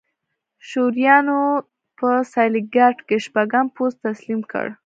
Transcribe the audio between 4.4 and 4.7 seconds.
کړ